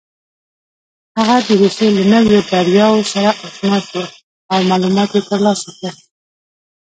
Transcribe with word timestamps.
هغه 1.17 1.37
د 1.47 1.49
روسيې 1.61 1.87
له 1.97 2.03
نویو 2.13 2.45
بریاوو 2.49 3.09
سره 3.13 3.31
اشنا 3.45 3.77
شو 3.87 4.03
او 4.51 4.59
معلومات 4.69 5.09
یې 5.15 5.21
ترلاسه 5.29 5.69
کړل. 5.77 5.97